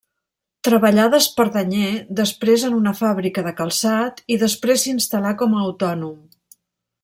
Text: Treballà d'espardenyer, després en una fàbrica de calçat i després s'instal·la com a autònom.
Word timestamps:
Treballà 0.67 1.03
d'espardenyer, 1.13 1.91
després 2.21 2.65
en 2.69 2.79
una 2.79 2.95
fàbrica 3.01 3.45
de 3.49 3.55
calçat 3.61 4.25
i 4.37 4.41
després 4.47 4.87
s'instal·la 4.89 5.37
com 5.43 5.55
a 5.59 5.63
autònom. 5.69 6.21